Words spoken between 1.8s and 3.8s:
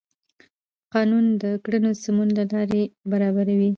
د سمون لار برابروي.